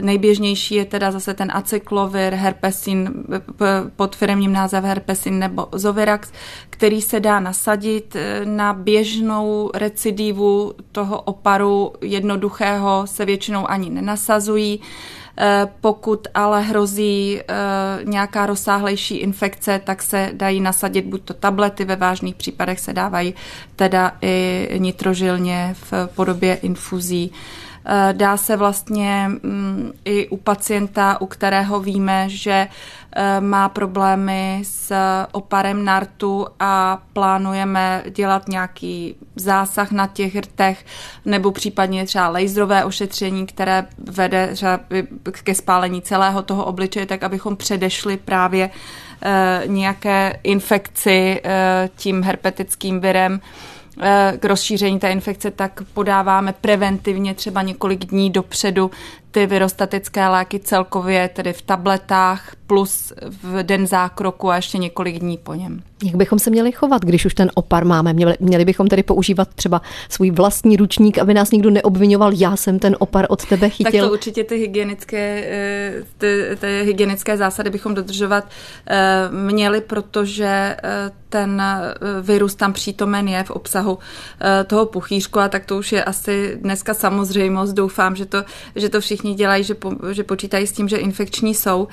nejběžnější 0.00 0.74
je 0.74 0.84
teda 0.84 1.10
zase 1.10 1.34
ten 1.34 1.50
acyklovir, 1.54 2.34
herpesin 2.34 3.24
pod 3.96 4.16
firmním 4.16 4.52
názvem 4.52 4.84
herpesin 4.84 5.38
nebo 5.38 5.68
zovirax, 5.72 6.32
který 6.70 7.02
se 7.02 7.20
dá 7.20 7.40
nasadit 7.40 8.16
eh, 8.16 8.40
na 8.44 8.72
běžnou 8.72 9.70
recidivu 9.74 10.74
toho 10.92 11.20
oparu 11.20 11.92
jednoduchého 12.00 13.02
se 13.06 13.24
většinou 13.24 13.70
ani 13.70 13.90
nenasazují. 13.90 14.80
Eh, 15.38 15.68
pokud 15.80 16.28
ale 16.34 16.62
hrozí 16.62 17.40
nějaká 18.04 18.46
rozsáhlejší 18.46 19.16
infekce, 19.16 19.80
tak 19.84 20.02
se 20.02 20.30
dají 20.32 20.60
nasadit 20.60 21.04
buď 21.04 21.22
to 21.24 21.34
tablety, 21.34 21.84
ve 21.84 21.96
vážných 21.96 22.34
případech 22.34 22.80
se 22.80 22.92
dávají 22.92 23.34
teda 23.76 24.12
i 24.22 24.68
nitrožilně 24.78 25.74
v 25.90 25.92
podobě 26.14 26.54
infuzí. 26.54 27.32
Eh, 27.86 28.12
dá 28.12 28.36
se 28.36 28.56
vlastně 28.56 29.30
mm, 29.42 29.92
i 30.04 30.28
u 30.28 30.36
pacienta, 30.36 31.20
u 31.20 31.26
kterého 31.26 31.80
víme, 31.80 32.24
že 32.28 32.68
eh, 33.16 33.40
má 33.40 33.68
problémy 33.68 34.62
s 34.64 34.92
oparem 35.32 35.84
nartu 35.84 36.46
a 36.60 37.02
plánujeme 37.12 38.02
dělat 38.10 38.48
nějaký 38.48 39.16
zásah 39.36 39.92
na 39.92 40.06
těch 40.06 40.36
rtech 40.36 40.84
nebo 41.24 41.52
případně 41.52 42.06
třeba 42.06 42.28
laserové 42.28 42.84
ošetření, 42.84 43.46
které 43.46 43.86
vede 44.10 44.54
ke 45.30 45.54
spálení 45.54 46.02
celého 46.02 46.42
toho 46.42 46.64
obličeje, 46.64 47.06
tak 47.06 47.22
abychom 47.22 47.56
předešli 47.56 48.16
právě 48.16 48.70
eh, 49.22 49.62
nějaké 49.66 50.40
infekci 50.42 51.42
tím 51.96 52.22
herpetickým 52.22 53.00
virem 53.00 53.40
k 54.40 54.44
rozšíření 54.44 54.98
té 54.98 55.12
infekce, 55.12 55.50
tak 55.50 55.80
podáváme 55.94 56.54
preventivně 56.60 57.34
třeba 57.34 57.62
několik 57.62 58.04
dní 58.04 58.30
dopředu 58.30 58.90
ty 59.30 59.46
virostatické 59.46 60.28
léky 60.28 60.58
celkově, 60.58 61.28
tedy 61.28 61.52
v 61.52 61.62
tabletách, 61.62 62.56
plus 62.66 63.12
v 63.42 63.62
den 63.62 63.86
zákroku 63.86 64.50
a 64.50 64.56
ještě 64.56 64.78
několik 64.78 65.18
dní 65.18 65.38
po 65.38 65.54
něm. 65.54 65.82
Jak 66.04 66.16
bychom 66.16 66.38
se 66.38 66.50
měli 66.50 66.72
chovat, 66.72 67.02
když 67.04 67.26
už 67.26 67.34
ten 67.34 67.50
opar 67.54 67.84
máme? 67.84 68.12
Měli, 68.12 68.34
měli 68.40 68.64
bychom 68.64 68.88
tedy 68.88 69.02
používat 69.02 69.48
třeba 69.54 69.82
svůj 70.08 70.30
vlastní 70.30 70.76
ručník, 70.76 71.18
aby 71.18 71.34
nás 71.34 71.50
nikdo 71.50 71.70
neobvinoval, 71.70 72.32
já 72.34 72.56
jsem 72.56 72.78
ten 72.78 72.96
opar 72.98 73.26
od 73.28 73.46
tebe 73.46 73.68
chytil. 73.68 73.92
Tak 73.92 74.08
to 74.08 74.12
určitě 74.12 74.44
ty 74.44 74.56
hygienické, 74.56 75.44
eh, 75.46 76.02
ty, 76.18 76.56
ty 76.60 76.82
hygienické 76.84 77.36
zásady 77.36 77.70
bychom 77.70 77.94
dodržovat 77.94 78.48
eh, 78.86 79.28
měli, 79.30 79.80
protože 79.80 80.76
eh, 80.84 81.10
ten 81.28 81.62
virus 82.22 82.54
tam 82.54 82.72
přítomen 82.72 83.28
je 83.28 83.44
v 83.44 83.50
obsahu 83.50 83.98
toho 84.66 84.86
puchýřku 84.86 85.40
a 85.40 85.48
tak 85.48 85.64
to 85.64 85.78
už 85.78 85.92
je 85.92 86.04
asi 86.04 86.58
dneska 86.62 86.94
samozřejmost. 86.94 87.74
Doufám, 87.74 88.16
že 88.16 88.26
to, 88.26 88.44
že 88.76 88.88
to 88.88 89.00
všichni 89.00 89.34
dělají, 89.34 89.64
že, 89.64 89.74
po, 89.74 89.92
že 90.12 90.24
počítají 90.24 90.66
s 90.66 90.72
tím, 90.72 90.88
že 90.88 90.96
infekční 90.96 91.54
jsou 91.54 91.88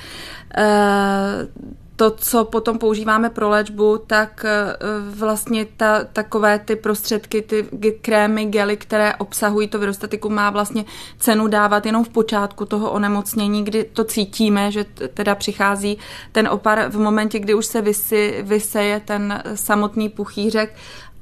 to, 2.02 2.12
co 2.12 2.46
potom 2.46 2.78
používáme 2.78 3.30
pro 3.30 3.50
léčbu, 3.50 3.98
tak 4.08 4.46
eh, 4.46 4.76
vlastně 5.16 5.66
ta, 5.78 6.04
takové 6.04 6.60
ty 6.60 6.76
prostředky, 6.76 7.42
ty 7.42 7.66
krémy, 8.02 8.46
gely, 8.46 8.78
které 8.78 9.16
obsahují 9.16 9.68
to 9.68 9.80
virostatiku, 9.80 10.30
má 10.30 10.50
vlastně 10.50 10.86
cenu 11.20 11.48
dávat 11.48 11.86
jenom 11.86 12.04
v 12.04 12.10
počátku 12.10 12.66
toho 12.66 12.92
onemocnění, 12.92 13.64
kdy 13.64 13.84
to 13.84 14.04
cítíme, 14.04 14.72
že 14.72 14.86
teda 15.14 15.36
přichází 15.36 15.98
ten 16.32 16.48
opar 16.48 16.90
v 16.90 17.00
momentě, 17.00 17.40
kdy 17.40 17.54
už 17.54 17.66
se 17.66 17.82
vysy, 17.82 18.42
vyseje 18.42 19.00
ten 19.00 19.44
samotný 19.56 20.10
puchýřek 20.10 20.76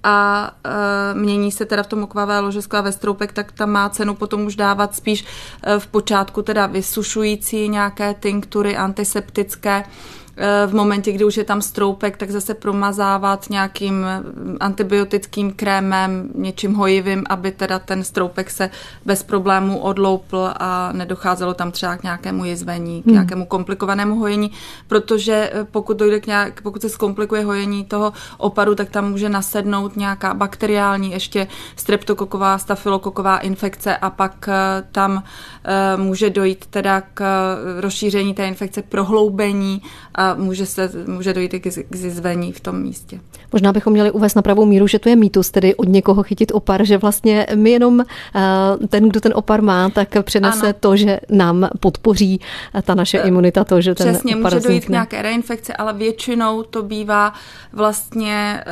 a 0.04 0.52
e, 0.64 1.14
mění 1.14 1.52
se 1.52 1.66
teda 1.66 1.84
v 1.84 1.88
tom 1.88 2.04
okvavé 2.04 2.40
ložisko 2.40 2.78
a 2.78 2.82
ve 2.82 2.92
stroupek, 2.92 3.34
tak 3.34 3.52
tam 3.52 3.70
má 3.70 3.90
cenu 3.90 4.16
potom 4.16 4.46
už 4.46 4.56
dávat 4.56 4.96
spíš 4.96 5.26
e, 5.64 5.80
v 5.80 5.88
počátku 5.88 6.42
teda 6.42 6.66
vysušující 6.66 7.70
nějaké 7.70 8.14
tinktury 8.14 8.78
antiseptické, 8.78 9.84
v 10.68 10.74
momentě, 10.74 11.12
kdy 11.12 11.26
už 11.26 11.38
je 11.38 11.44
tam 11.44 11.62
stroupek, 11.62 12.18
tak 12.18 12.32
zase 12.32 12.54
promazávat 12.54 13.50
nějakým 13.50 14.06
eh, 14.06 14.24
antibiotickým 14.60 15.54
krémem, 15.54 16.30
něčím 16.36 16.74
hojivým, 16.74 17.24
aby 17.30 17.52
teda 17.52 17.80
ten 17.80 18.04
stroupek 18.04 18.50
se 18.50 18.70
bez 19.06 19.24
problémů 19.24 19.80
odloupl 19.80 20.52
a 20.60 20.92
nedocházelo 20.92 21.54
tam 21.54 21.72
třeba 21.72 21.98
k 21.98 22.04
nějakému 22.04 22.46
jizvení, 22.46 23.02
k 23.02 23.06
hmm. 23.06 23.14
nějakému 23.14 23.46
komplikovanému 23.46 24.16
hojení, 24.20 24.52
protože 24.88 25.50
eh, 25.54 25.64
pokud 25.72 25.98
dojde 25.98 26.20
k 26.20 26.28
nějak, 26.28 26.62
pokud 26.62 26.82
se 26.82 26.90
zkomplikuje 26.90 27.46
hojení 27.46 27.86
toho 27.86 28.14
oparu, 28.38 28.76
tak 28.76 28.90
tam 28.90 29.10
může 29.12 29.30
nasednout 29.30 29.98
nějaká 29.98 30.34
bakteriální, 30.34 31.12
ještě 31.12 31.48
streptokoková, 31.76 32.58
stafylokoková 32.58 33.38
infekce 33.38 33.98
a 33.98 34.10
pak 34.10 34.50
tam 34.92 35.24
může 35.96 36.30
dojít 36.30 36.66
teda 36.66 37.02
k 37.14 37.24
rozšíření 37.80 38.34
té 38.34 38.48
infekce, 38.48 38.82
prohloubení 38.82 39.82
a 40.16 40.29
může, 40.34 40.66
se, 40.66 40.92
může 41.08 41.34
dojít 41.34 41.54
i 41.54 41.60
k 41.60 41.96
zizvení 41.96 42.52
v 42.52 42.60
tom 42.60 42.82
místě. 42.82 43.20
Možná 43.52 43.74
bychom 43.74 43.94
měli 43.94 44.12
uvést 44.12 44.36
na 44.36 44.42
pravou 44.42 44.66
míru, 44.66 44.88
že 44.88 45.00
to 45.00 45.10
je 45.10 45.16
mýtus, 45.16 45.52
tedy 45.52 45.76
od 45.76 45.88
někoho 45.88 46.24
chytit 46.24 46.52
opar, 46.52 46.86
že 46.86 46.98
vlastně 46.98 47.48
my 47.56 47.72
jenom 47.72 48.02
eh, 48.02 48.88
ten, 48.88 49.10
kdo 49.10 49.22
ten 49.22 49.32
opar 49.36 49.62
má, 49.62 49.90
tak 49.90 50.24
přenese 50.24 50.66
ano. 50.66 50.76
to, 50.80 50.98
že 50.98 51.20
nám 51.30 51.70
podpoří 51.80 52.42
ta 52.84 52.96
naše 52.96 53.22
eh, 53.22 53.28
imunita, 53.28 53.64
to, 53.64 53.82
že 53.82 53.96
ten 53.96 54.14
Přesně, 54.14 54.36
opar 54.36 54.54
může 54.54 54.68
dojít 54.68 54.86
k 54.86 54.90
nějaké 54.90 55.22
reinfekci, 55.22 55.74
ale 55.74 55.94
většinou 55.94 56.64
to 56.64 56.84
bývá 56.84 57.34
vlastně 57.74 58.64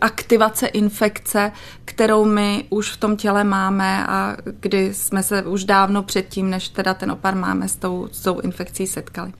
aktivace 0.00 0.66
infekce, 0.66 1.52
kterou 1.84 2.24
my 2.24 2.64
už 2.70 2.90
v 2.90 2.96
tom 2.96 3.16
těle 3.16 3.44
máme 3.44 4.06
a 4.06 4.36
kdy 4.60 4.94
jsme 4.94 5.22
se 5.22 5.42
už 5.42 5.64
dávno 5.64 6.02
předtím, 6.02 6.50
než 6.50 6.68
teda 6.68 6.94
ten 6.94 7.10
opar 7.10 7.34
máme, 7.34 7.68
s 7.68 7.76
tou, 7.76 8.08
s 8.12 8.22
tou 8.22 8.40
infekcí 8.40 8.86
setkali. 8.86 9.32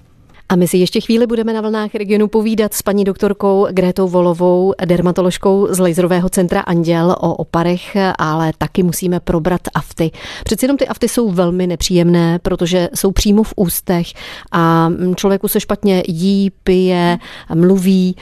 A 0.49 0.57
my 0.57 0.69
si 0.69 0.77
ještě 0.77 1.01
chvíli 1.01 1.27
budeme 1.27 1.53
na 1.53 1.61
vlnách 1.61 1.95
regionu 1.95 2.29
povídat 2.29 2.75
s 2.75 2.83
paní 2.83 3.05
doktorkou 3.05 3.67
Grétou 3.71 4.09
Volovou, 4.09 4.75
dermatoložkou 4.85 5.67
z 5.71 5.79
laserového 5.79 6.29
centra 6.29 6.61
Anděl 6.61 7.17
o 7.21 7.35
oparech, 7.35 7.97
ale 8.19 8.53
taky 8.59 8.83
musíme 8.83 9.21
probrat 9.21 9.61
afty. 9.75 10.11
Přeci 10.45 10.65
jenom 10.65 10.77
ty 10.77 10.89
afty 10.89 11.09
jsou 11.09 11.31
velmi 11.31 11.67
nepříjemné, 11.67 12.39
protože 12.39 12.89
jsou 12.95 13.13
přímo 13.13 13.43
v 13.43 13.55
ústech 13.57 14.07
a 14.53 14.91
člověku 15.17 15.49
se 15.49 15.61
špatně 15.61 16.03
jí, 16.09 16.51
pije, 16.65 17.19
mluví. 17.55 18.17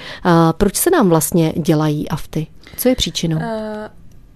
Proč 0.57 0.77
se 0.77 0.91
nám 0.91 1.09
vlastně 1.09 1.53
dělají 1.57 2.09
afty? 2.09 2.47
Co 2.77 2.89
je 2.89 2.95
příčinou? 2.95 3.37
Uh... 3.37 3.43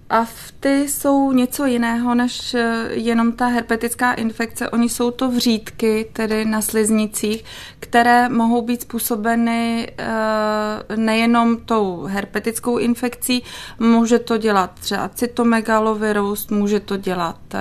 Afty 0.09 0.87
jsou 0.87 1.31
něco 1.31 1.65
jiného 1.65 2.15
než 2.15 2.53
eh, 2.53 2.87
jenom 2.91 3.31
ta 3.31 3.47
herpetická 3.47 4.13
infekce. 4.13 4.69
Oni 4.69 4.89
jsou 4.89 5.11
to 5.11 5.31
vřídky, 5.31 6.09
tedy 6.13 6.45
na 6.45 6.61
sliznicích, 6.61 7.45
které 7.79 8.29
mohou 8.29 8.61
být 8.61 8.81
způsobeny 8.81 9.91
eh, 9.97 10.95
nejenom 10.95 11.57
tou 11.57 12.03
herpetickou 12.03 12.77
infekcí, 12.77 13.43
může 13.79 14.19
to 14.19 14.37
dělat 14.37 14.71
třeba 14.79 15.09
cytomegalovirus, 15.09 16.47
může 16.47 16.79
to 16.79 16.97
dělat 16.97 17.39
eh, 17.53 17.59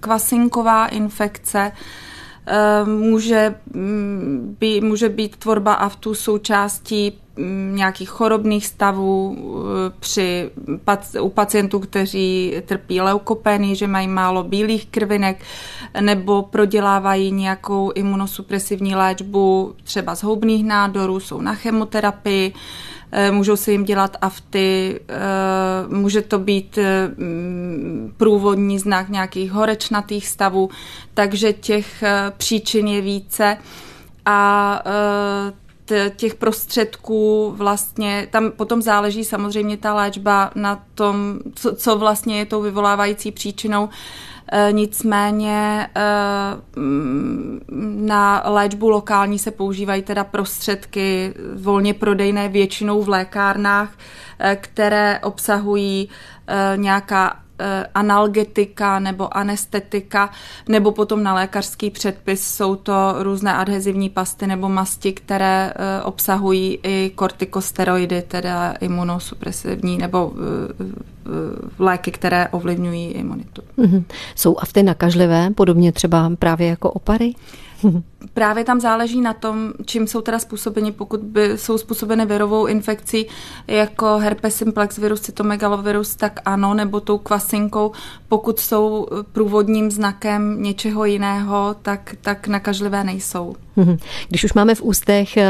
kvasinková 0.00 0.86
infekce, 0.86 1.72
může, 2.84 3.54
mm, 3.74 4.56
být, 4.60 4.80
může 4.80 5.08
být 5.08 5.36
tvorba 5.36 5.74
aftů 5.74 6.14
součástí 6.14 7.19
nějakých 7.70 8.08
chorobných 8.08 8.66
stavů 8.66 9.36
při, 10.00 10.50
u 11.20 11.28
pacientů, 11.28 11.80
kteří 11.80 12.54
trpí 12.66 13.00
leukopénii, 13.00 13.76
že 13.76 13.86
mají 13.86 14.08
málo 14.08 14.42
bílých 14.42 14.86
krvinek 14.86 15.42
nebo 16.00 16.42
prodělávají 16.42 17.32
nějakou 17.32 17.92
imunosupresivní 17.94 18.94
léčbu 18.94 19.74
třeba 19.84 20.14
z 20.14 20.22
houbných 20.22 20.64
nádorů, 20.64 21.20
jsou 21.20 21.40
na 21.40 21.54
chemoterapii, 21.54 22.52
Eh, 23.12 23.30
můžou 23.30 23.56
se 23.56 23.72
jim 23.72 23.84
dělat 23.84 24.16
afty, 24.20 25.00
eh, 25.08 25.14
může 25.88 26.22
to 26.22 26.38
být 26.38 26.78
eh, 26.78 27.10
průvodní 28.16 28.78
znak 28.78 29.08
nějakých 29.08 29.52
horečnatých 29.52 30.28
stavů, 30.28 30.70
takže 31.14 31.52
těch 31.52 32.04
příčin 32.36 32.88
je 32.88 33.00
více. 33.00 33.56
A 34.26 34.82
těch 36.16 36.34
prostředků 36.34 37.52
vlastně, 37.56 38.28
tam 38.30 38.50
potom 38.50 38.82
záleží 38.82 39.24
samozřejmě 39.24 39.76
ta 39.76 39.94
léčba 39.94 40.50
na 40.54 40.84
tom, 40.94 41.38
co, 41.54 41.74
co 41.74 41.98
vlastně 41.98 42.38
je 42.38 42.46
tou 42.46 42.62
vyvolávající 42.62 43.32
příčinou. 43.32 43.88
Eh, 44.52 44.68
nicméně 44.72 45.88
eh, 45.96 46.80
mm, 46.80 47.60
na 48.06 48.42
léčbu 48.46 48.88
lokální 48.88 49.38
se 49.38 49.50
používají 49.50 50.02
teda 50.02 50.24
prostředky 50.24 51.34
volně 51.54 51.94
prodejné 51.94 52.48
většinou 52.48 53.02
v 53.02 53.08
lékárnách, 53.08 53.92
eh, 54.38 54.56
které 54.60 55.20
obsahují 55.22 56.08
nějaká 56.76 57.36
analgetika 57.94 58.98
nebo 58.98 59.36
anestetika, 59.36 60.30
nebo 60.68 60.92
potom 60.92 61.22
na 61.22 61.34
lékařský 61.34 61.90
předpis 61.90 62.54
jsou 62.54 62.76
to 62.76 63.14
různé 63.18 63.54
adhezivní 63.54 64.08
pasty 64.08 64.46
nebo 64.46 64.68
masti, 64.68 65.12
které 65.12 65.72
obsahují 66.04 66.78
i 66.82 67.12
kortikosteroidy, 67.14 68.22
teda 68.22 68.72
imunosupresivní 68.72 69.98
nebo 69.98 70.32
léky, 71.78 72.10
které 72.10 72.48
ovlivňují 72.48 73.06
imunitu. 73.10 73.62
Mm-hmm. 73.78 74.04
Jsou 74.34 74.56
afty 74.58 74.82
nakažlivé, 74.82 75.50
podobně 75.50 75.92
třeba 75.92 76.30
právě 76.38 76.68
jako 76.68 76.90
opary? 76.90 77.34
Právě 78.34 78.64
tam 78.64 78.80
záleží 78.80 79.20
na 79.20 79.32
tom, 79.32 79.72
čím 79.86 80.06
jsou 80.06 80.20
teda 80.20 80.38
způsobeni, 80.38 80.92
pokud 80.92 81.20
by 81.20 81.58
jsou 81.58 81.78
způsobeny 81.78 82.26
virovou 82.26 82.66
infekcí 82.66 83.26
jako 83.66 84.18
herpes 84.18 84.56
simplex 84.56 84.98
virus, 84.98 85.20
cytomegalovirus, 85.20 86.16
tak 86.16 86.40
ano, 86.44 86.74
nebo 86.74 87.00
tou 87.00 87.18
kvasinkou. 87.18 87.92
Pokud 88.28 88.60
jsou 88.60 89.06
průvodním 89.32 89.90
znakem 89.90 90.62
něčeho 90.62 91.04
jiného, 91.04 91.76
tak, 91.82 92.14
tak 92.20 92.48
nakažlivé 92.48 93.04
nejsou. 93.04 93.56
Mhm. 93.76 93.96
Když 94.28 94.44
už 94.44 94.52
máme 94.52 94.74
v 94.74 94.82
ústech 94.82 95.36
eh, 95.36 95.48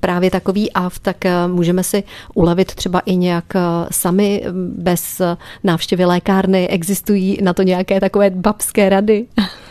právě 0.00 0.30
takový 0.30 0.72
aft, 0.72 1.02
tak 1.02 1.26
eh, 1.26 1.48
můžeme 1.48 1.82
si 1.82 2.04
ulevit 2.34 2.74
třeba 2.74 3.00
i 3.00 3.16
nějak 3.16 3.56
eh, 3.56 3.60
sami 3.90 4.42
bez 4.76 5.20
návštěvy 5.64 6.04
lékárny. 6.04 6.68
Existují 6.68 7.38
na 7.42 7.52
to 7.52 7.62
nějaké 7.62 8.00
takové 8.00 8.30
babské 8.30 8.88
rady? 8.88 9.26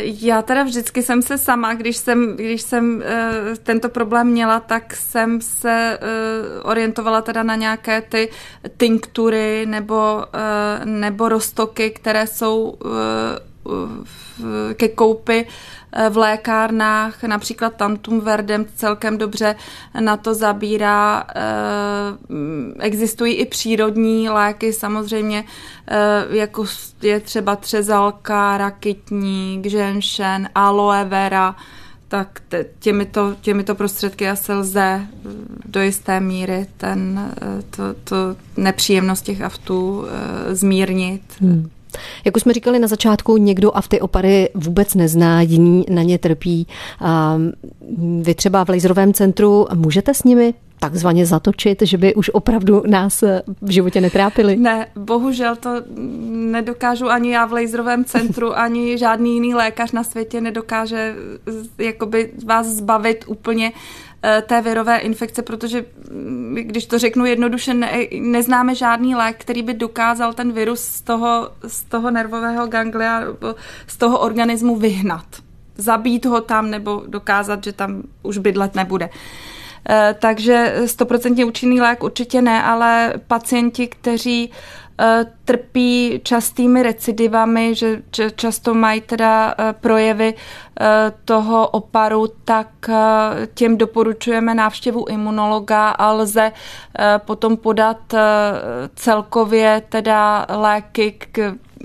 Já 0.00 0.42
teda 0.42 0.62
vždycky 0.62 1.02
jsem 1.02 1.22
se 1.22 1.38
sama, 1.38 1.74
když 1.74 1.96
jsem, 1.96 2.36
když 2.36 2.62
jsem 2.62 2.96
uh, 2.96 3.02
tento 3.62 3.88
problém 3.88 4.26
měla, 4.26 4.60
tak 4.60 4.94
jsem 4.94 5.40
se 5.40 5.98
uh, 6.02 6.70
orientovala 6.70 7.22
teda 7.22 7.42
na 7.42 7.54
nějaké 7.54 8.02
ty 8.02 8.30
tinktury 8.76 9.66
nebo, 9.66 10.24
nebo 10.84 11.28
roztoky, 11.28 11.90
které 11.90 12.26
jsou 12.26 12.78
ke 14.74 14.88
koupi 14.88 15.46
v 16.10 16.16
lékárnách, 16.16 17.22
například 17.22 17.74
Tantum 17.74 18.20
Verdem 18.20 18.66
celkem 18.76 19.18
dobře 19.18 19.56
na 20.00 20.16
to 20.16 20.34
zabírá. 20.34 21.24
Eh, 21.36 21.42
existují 22.78 23.34
i 23.34 23.46
přírodní 23.46 24.28
léky, 24.28 24.72
samozřejmě, 24.72 25.44
eh, 25.88 26.24
jako 26.30 26.64
je 27.02 27.20
třeba 27.20 27.56
třezalka, 27.56 28.58
rakitník, 28.58 29.66
ženšen, 29.66 30.48
aloe 30.54 31.04
vera, 31.04 31.56
tak 32.08 32.42
těmito, 32.78 33.36
těmito 33.40 33.74
prostředky 33.74 34.28
asi 34.28 34.52
lze 34.52 35.06
do 35.64 35.80
jisté 35.80 36.20
míry 36.20 36.66
ten, 36.76 37.30
eh, 37.42 37.62
to, 37.70 37.82
to 38.04 38.16
nepříjemnost 38.56 39.24
těch 39.24 39.42
aftů 39.42 40.04
zmírnit. 40.52 41.22
Hmm. 41.40 41.70
Jak 42.24 42.36
už 42.36 42.42
jsme 42.42 42.52
říkali 42.52 42.78
na 42.78 42.88
začátku, 42.88 43.36
někdo 43.36 43.76
a 43.76 43.80
v 43.80 43.88
ty 43.88 44.00
opary 44.00 44.48
vůbec 44.54 44.94
nezná, 44.94 45.42
jiný 45.42 45.84
na 45.90 46.02
ně 46.02 46.18
trpí. 46.18 46.66
Vy 48.20 48.34
třeba 48.34 48.64
v 48.64 48.68
laserovém 48.68 49.14
centru 49.14 49.66
můžete 49.74 50.14
s 50.14 50.24
nimi 50.24 50.54
takzvaně 50.80 51.26
zatočit, 51.26 51.82
že 51.82 51.98
by 51.98 52.14
už 52.14 52.30
opravdu 52.30 52.82
nás 52.86 53.22
v 53.62 53.70
životě 53.70 54.00
netrápili? 54.00 54.56
Ne, 54.56 54.86
bohužel 54.96 55.56
to 55.56 55.70
nedokážu 56.30 57.08
ani 57.08 57.32
já 57.32 57.46
v 57.46 57.52
laserovém 57.52 58.04
centru, 58.04 58.58
ani 58.58 58.98
žádný 58.98 59.34
jiný 59.34 59.54
lékař 59.54 59.92
na 59.92 60.04
světě 60.04 60.40
nedokáže 60.40 61.14
jakoby 61.78 62.32
vás 62.44 62.66
zbavit 62.66 63.24
úplně 63.28 63.72
Eh, 63.72 64.07
té 64.46 64.62
virové 64.62 64.98
infekce, 64.98 65.42
protože 65.42 65.84
mm, 66.10 66.54
když 66.60 66.86
to 66.86 66.98
řeknu 66.98 67.24
jednoduše, 67.24 67.74
ne, 67.74 67.92
neznáme 68.20 68.74
žádný 68.74 69.14
lék, 69.14 69.36
který 69.38 69.62
by 69.62 69.74
dokázal 69.74 70.32
ten 70.32 70.52
virus 70.52 70.80
z 70.80 71.00
toho, 71.00 71.50
z 71.66 71.84
toho 71.84 72.10
nervového 72.10 72.66
ganglia, 72.66 73.22
z 73.86 73.96
toho 73.96 74.18
organismu 74.18 74.76
vyhnat. 74.76 75.26
Zabít 75.76 76.26
ho 76.26 76.40
tam 76.40 76.70
nebo 76.70 77.02
dokázat, 77.06 77.64
že 77.64 77.72
tam 77.72 78.02
už 78.22 78.38
bydlet 78.38 78.74
nebude. 78.74 79.10
Eh, 79.90 80.14
takže 80.18 80.74
stoprocentně 80.86 81.44
účinný 81.44 81.80
lék 81.80 82.02
určitě 82.02 82.42
ne, 82.42 82.62
ale 82.62 83.14
pacienti, 83.26 83.86
kteří 83.86 84.50
Eh, 84.50 84.87
trpí 85.44 86.20
častými 86.22 86.82
recidivami, 86.82 87.74
že 87.74 88.02
často 88.36 88.74
mají 88.74 89.00
teda 89.00 89.54
eh, 89.58 89.72
projevy 89.72 90.34
eh, 90.34 91.12
toho 91.24 91.68
oparu, 91.68 92.26
tak 92.44 92.68
těm 93.54 93.76
doporučujeme 93.76 94.54
návštěvu 94.54 95.04
imunologa 95.08 95.88
a 95.88 96.12
lze 96.12 96.52
potom 97.18 97.56
podat 97.56 98.14
celkově 98.94 99.82
teda 99.88 100.46
léky, 100.48 101.18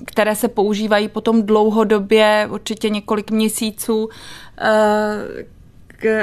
které 0.06 0.36
se 0.36 0.48
používají 0.48 1.08
potom 1.08 1.44
dlouhodobě, 1.44 2.48
určitě 2.52 2.90
několik 2.90 3.32
měsíců, 3.32 4.10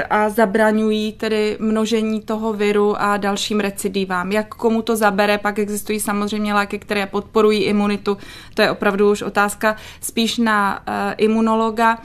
a 0.09 0.29
zabraňují 0.29 1.13
tedy 1.13 1.57
množení 1.59 2.21
toho 2.21 2.53
viru 2.53 3.01
a 3.01 3.17
dalším 3.17 3.59
recidivám. 3.59 4.31
Jak 4.31 4.55
komu 4.55 4.81
to 4.81 4.95
zabere, 4.95 5.37
pak 5.37 5.59
existují 5.59 5.99
samozřejmě 5.99 6.53
léky, 6.53 6.79
které 6.79 7.05
podporují 7.05 7.63
imunitu. 7.63 8.17
To 8.53 8.61
je 8.61 8.71
opravdu 8.71 9.11
už 9.11 9.21
otázka 9.21 9.75
spíš 10.01 10.37
na 10.37 10.79
uh, 10.79 10.93
imunologa. 11.17 11.97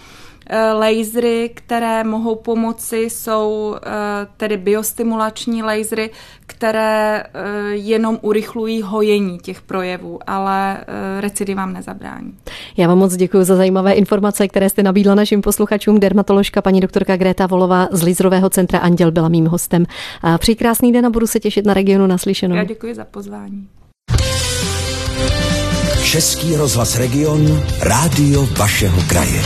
Eh, 0.51 0.73
lasery, 0.73 1.51
které 1.55 2.05
mohou 2.05 2.35
pomoci, 2.35 2.97
jsou 2.97 3.77
eh, 3.77 3.91
tedy 4.37 4.57
biostimulační 4.57 5.63
lasery, 5.63 6.11
které 6.47 7.25
jenom 7.73 8.19
urychlují 8.23 8.83
hojení 8.83 9.39
těch 9.39 9.63
projevů, 9.63 10.19
ale 10.27 10.85
recidivám 11.21 11.73
nezabrání. 11.73 12.35
Já 12.77 12.89
vám 12.89 12.99
moc 12.99 13.17
děkuji 13.17 13.45
za 13.45 13.57
zajímavé 13.57 13.93
informace, 13.93 14.49
které 14.49 14.69
jste 14.69 14.83
nabídla 14.83 15.15
našim 15.15 15.43
posluchačům. 15.43 16.01
Dermatoložka 16.01 16.63
paní 16.63 16.81
doktorka 16.81 17.17
Greta 17.17 17.47
Volová 17.47 17.89
z 17.91 18.03
Lizrového 18.03 18.51
centra 18.51 18.79
Anděl 18.79 19.11
byla 19.11 19.29
mým 19.29 19.47
hostem. 19.47 19.87
A 20.23 20.39
přeji 20.39 20.57
krásný 20.57 20.93
den 20.93 21.07
a 21.07 21.11
budu 21.11 21.27
se 21.27 21.41
těšit 21.41 21.67
na 21.67 21.75
regionu 21.75 22.07
naslyšenou. 22.07 22.57
Já 22.57 22.65
děkuji 22.65 22.95
za 22.95 23.05
pozvání. 23.05 23.69
Český 26.05 26.57
rozhlas 26.57 26.97
Region, 26.99 27.63
rádio 27.81 28.47
vašeho 28.47 29.03
kraje. 29.09 29.43